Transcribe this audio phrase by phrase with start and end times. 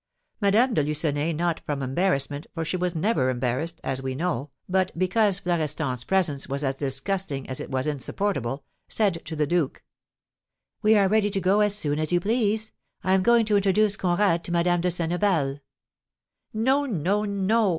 [0.41, 4.91] Madame de Lucenay, not from embarrassment, for she was never embarrassed, as we know, but
[4.97, 9.83] because Florestan's presence was as disgusting as it was insupportable, said to the duke:
[10.81, 12.71] "We are ready to go as soon as you please.
[13.03, 15.59] I am going to introduce Conrad to Madame de Senneval."
[16.51, 17.69] "No, no, no!"